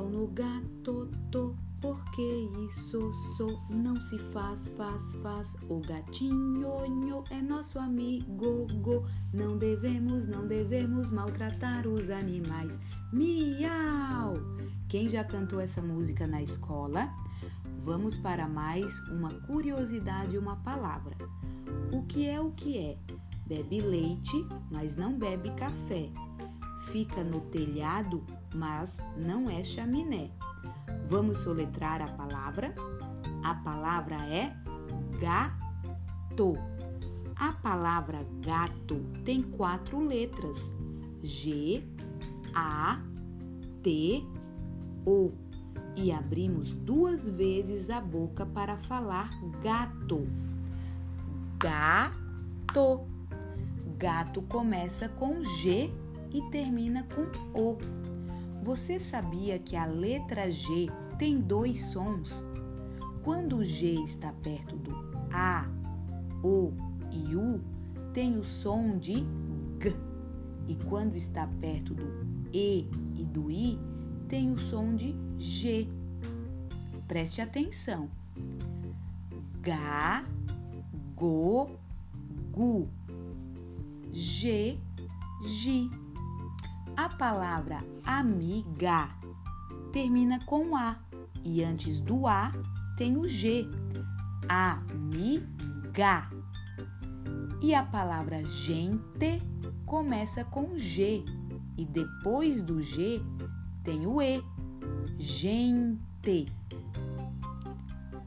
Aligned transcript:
no 0.00 0.26
gato, 0.28 1.10
tô, 1.30 1.54
porque 1.80 2.48
isso 2.68 3.12
sou. 3.36 3.60
Não 3.68 4.00
se 4.00 4.18
faz, 4.18 4.68
faz, 4.76 5.12
faz. 5.22 5.56
O 5.68 5.80
gatinho 5.80 6.88
nho, 6.88 7.24
é 7.30 7.42
nosso 7.42 7.78
amigo, 7.78 8.66
go. 8.80 9.04
Não 9.32 9.58
devemos, 9.58 10.26
não 10.26 10.46
devemos 10.46 11.10
maltratar 11.10 11.86
os 11.86 12.08
animais. 12.08 12.78
Miau! 13.12 14.34
Quem 14.88 15.08
já 15.08 15.24
cantou 15.24 15.60
essa 15.60 15.82
música 15.82 16.26
na 16.26 16.42
escola? 16.42 17.12
Vamos 17.80 18.16
para 18.16 18.46
mais 18.48 18.98
uma 19.08 19.30
curiosidade 19.40 20.36
e 20.36 20.38
uma 20.38 20.56
palavra. 20.56 21.16
O 21.92 22.02
que 22.04 22.28
é 22.28 22.40
o 22.40 22.52
que 22.52 22.78
é? 22.78 22.96
Bebe 23.46 23.80
leite, 23.80 24.46
mas 24.70 24.96
não 24.96 25.18
bebe 25.18 25.50
café. 25.52 26.08
Fica 26.90 27.22
no 27.22 27.40
telhado, 27.40 28.24
mas 28.54 28.98
não 29.16 29.48
é 29.48 29.62
chaminé. 29.62 30.30
Vamos 31.08 31.38
soletrar 31.38 32.02
a 32.02 32.08
palavra? 32.08 32.74
A 33.42 33.54
palavra 33.54 34.16
é 34.28 34.54
gato. 35.20 36.58
A 37.36 37.52
palavra 37.52 38.26
gato 38.40 39.00
tem 39.24 39.42
quatro 39.42 40.00
letras: 40.00 40.72
G, 41.22 41.84
A, 42.54 43.00
T, 43.82 44.24
O. 45.06 45.32
E 45.94 46.10
abrimos 46.10 46.72
duas 46.72 47.28
vezes 47.28 47.90
a 47.90 48.00
boca 48.00 48.46
para 48.46 48.76
falar 48.76 49.30
gato. 49.62 50.26
Gato. 51.58 53.02
Gato 53.98 54.42
começa 54.42 55.08
com 55.08 55.44
G 55.44 55.92
e 56.32 56.42
termina 56.50 57.06
com 57.14 57.22
O. 57.58 57.78
Você 58.62 58.98
sabia 59.00 59.58
que 59.58 59.76
a 59.76 59.84
letra 59.84 60.50
G 60.50 60.88
tem 61.18 61.40
dois 61.40 61.84
sons? 61.86 62.44
Quando 63.22 63.56
o 63.56 63.64
G 63.64 63.94
está 64.04 64.32
perto 64.32 64.76
do 64.76 64.92
A, 65.32 65.68
O 66.42 66.72
e 67.10 67.36
U, 67.36 67.60
tem 68.12 68.38
o 68.38 68.44
som 68.44 68.98
de 68.98 69.24
G. 69.80 69.94
E 70.68 70.76
quando 70.76 71.16
está 71.16 71.46
perto 71.60 71.94
do 71.94 72.04
E 72.52 72.88
e 73.16 73.24
do 73.24 73.50
I, 73.50 73.78
tem 74.28 74.52
o 74.52 74.58
som 74.58 74.94
de 74.94 75.14
G. 75.38 75.88
Preste 77.06 77.40
atenção. 77.40 78.08
Ga, 79.60 80.24
go, 81.14 81.70
gu. 82.52 82.88
G, 84.12 84.78
gi. 85.44 86.01
A 86.96 87.08
palavra 87.08 87.82
amiga 88.04 89.08
termina 89.92 90.38
com 90.44 90.76
A 90.76 90.96
e 91.42 91.64
antes 91.64 91.98
do 91.98 92.26
A 92.26 92.52
tem 92.96 93.16
o 93.16 93.26
G. 93.26 93.66
Amiga. 94.46 96.30
E 97.62 97.74
a 97.74 97.82
palavra 97.82 98.44
gente 98.44 99.42
começa 99.86 100.44
com 100.44 100.76
G 100.76 101.24
e 101.78 101.86
depois 101.86 102.62
do 102.62 102.82
G 102.82 103.22
tem 103.82 104.06
o 104.06 104.20
E. 104.20 104.44
Gente. 105.18 106.52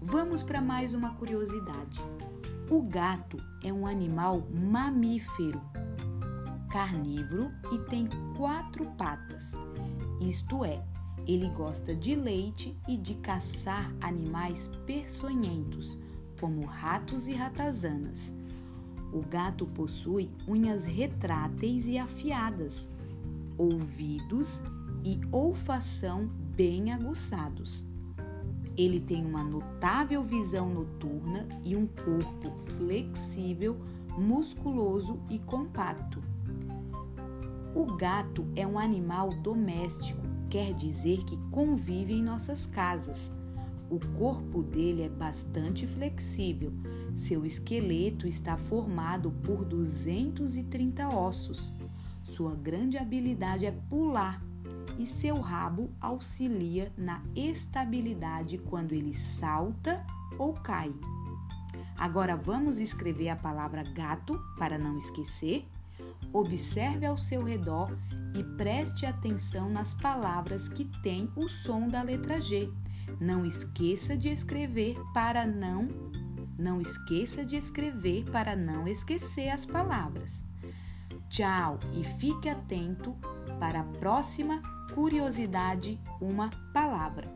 Vamos 0.00 0.42
para 0.42 0.62
mais 0.62 0.94
uma 0.94 1.14
curiosidade. 1.14 2.00
O 2.70 2.82
gato 2.82 3.36
é 3.62 3.70
um 3.70 3.86
animal 3.86 4.42
mamífero 4.50 5.60
carnívoro 6.74 7.52
e 7.70 7.78
tem 7.88 8.08
quatro 8.36 8.84
patas. 8.98 9.52
Isto 10.20 10.64
é, 10.64 10.84
ele 11.24 11.48
gosta 11.50 11.94
de 11.94 12.16
leite 12.16 12.76
e 12.88 12.96
de 12.96 13.14
caçar 13.14 13.94
animais 14.00 14.68
peçonhentos, 14.84 15.96
como 16.40 16.66
ratos 16.66 17.28
e 17.28 17.32
ratazanas. 17.32 18.32
O 19.12 19.20
gato 19.20 19.64
possui 19.68 20.32
unhas 20.48 20.84
retráteis 20.84 21.86
e 21.86 21.96
afiadas, 21.96 22.90
ouvidos 23.56 24.60
e 25.04 25.20
olfação 25.30 26.26
bem 26.56 26.92
aguçados. 26.92 27.86
Ele 28.76 28.98
tem 28.98 29.24
uma 29.24 29.44
notável 29.44 30.24
visão 30.24 30.68
noturna 30.74 31.46
e 31.64 31.76
um 31.76 31.86
corpo 31.86 32.50
flexível, 32.76 33.76
musculoso 34.18 35.20
e 35.30 35.38
compacto. 35.38 36.33
O 37.74 37.96
gato 37.96 38.46
é 38.54 38.64
um 38.64 38.78
animal 38.78 39.30
doméstico, 39.30 40.20
quer 40.48 40.72
dizer 40.74 41.24
que 41.24 41.36
convive 41.50 42.12
em 42.14 42.22
nossas 42.22 42.64
casas. 42.64 43.32
O 43.90 43.98
corpo 44.16 44.62
dele 44.62 45.02
é 45.02 45.08
bastante 45.08 45.84
flexível. 45.84 46.72
Seu 47.16 47.44
esqueleto 47.44 48.28
está 48.28 48.56
formado 48.56 49.32
por 49.42 49.64
230 49.64 51.08
ossos. 51.08 51.72
Sua 52.22 52.54
grande 52.54 52.96
habilidade 52.96 53.66
é 53.66 53.72
pular 53.72 54.40
e 54.96 55.04
seu 55.04 55.40
rabo 55.40 55.90
auxilia 56.00 56.92
na 56.96 57.24
estabilidade 57.34 58.56
quando 58.56 58.92
ele 58.92 59.12
salta 59.12 60.06
ou 60.38 60.54
cai. 60.54 60.94
Agora 61.96 62.36
vamos 62.36 62.78
escrever 62.78 63.30
a 63.30 63.36
palavra 63.36 63.82
gato 63.82 64.40
para 64.56 64.78
não 64.78 64.96
esquecer? 64.96 65.66
Observe 66.34 67.06
ao 67.06 67.16
seu 67.16 67.44
redor 67.44 67.96
e 68.34 68.42
preste 68.56 69.06
atenção 69.06 69.70
nas 69.70 69.94
palavras 69.94 70.68
que 70.68 70.84
têm 71.00 71.30
o 71.36 71.48
som 71.48 71.88
da 71.88 72.02
letra 72.02 72.40
G. 72.40 72.68
Não 73.20 73.46
esqueça 73.46 74.16
de 74.16 74.28
escrever 74.28 74.96
para 75.14 75.46
não 75.46 75.88
não 76.58 76.80
esqueça 76.80 77.44
de 77.44 77.56
escrever 77.56 78.24
para 78.30 78.56
não 78.56 78.86
esquecer 78.86 79.48
as 79.48 79.66
palavras. 79.66 80.42
Tchau 81.28 81.78
e 81.92 82.04
fique 82.04 82.48
atento 82.48 83.16
para 83.58 83.80
a 83.80 83.84
próxima 83.84 84.60
curiosidade, 84.94 86.00
uma 86.20 86.50
palavra. 86.72 87.28